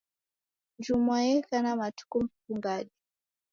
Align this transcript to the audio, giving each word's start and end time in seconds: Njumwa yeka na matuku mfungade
Njumwa 0.77 1.15
yeka 1.27 1.57
na 1.63 1.71
matuku 1.79 2.17
mfungade 2.25 2.91